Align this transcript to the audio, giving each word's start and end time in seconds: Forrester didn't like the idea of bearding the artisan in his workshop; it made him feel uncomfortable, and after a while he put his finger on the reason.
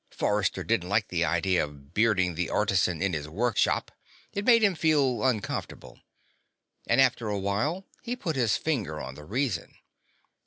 Forrester 0.09 0.63
didn't 0.63 0.89
like 0.89 1.09
the 1.09 1.23
idea 1.23 1.63
of 1.63 1.93
bearding 1.93 2.33
the 2.33 2.49
artisan 2.49 3.03
in 3.03 3.13
his 3.13 3.29
workshop; 3.29 3.91
it 4.33 4.43
made 4.45 4.63
him 4.63 4.73
feel 4.73 5.23
uncomfortable, 5.23 5.99
and 6.87 6.99
after 6.99 7.27
a 7.27 7.37
while 7.37 7.85
he 8.01 8.15
put 8.15 8.35
his 8.35 8.57
finger 8.57 8.99
on 8.99 9.13
the 9.13 9.25
reason. 9.25 9.75